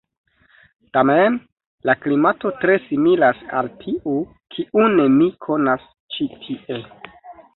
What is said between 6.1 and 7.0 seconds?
ĉi tie.